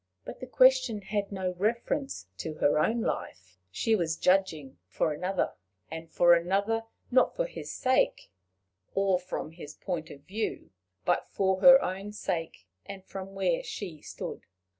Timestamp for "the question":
0.39-1.03